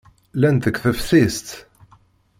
Llant 0.37 0.63
deg 0.67 0.75
teftist. 0.83 1.47